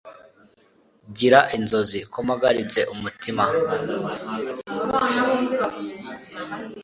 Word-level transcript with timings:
Gira 1.17 1.39
inzozi 1.57 1.99
ko 2.11 2.17
mpagaritse 2.25 2.81
umutima 2.93 3.43